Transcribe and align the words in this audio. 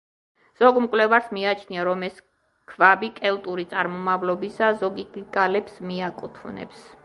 ზოგ 0.61 0.77
მკვლევარს 0.85 1.27
მიაჩნია, 1.37 1.83
რომ 1.89 2.05
ეს 2.07 2.17
ქვაბი 2.73 3.11
კელტური 3.19 3.67
წარმომავლობისაა, 3.75 4.81
ზოგიც 4.83 5.15
კი 5.19 5.27
გალებს 5.39 5.81
მიაკუთვნებს. 5.93 6.87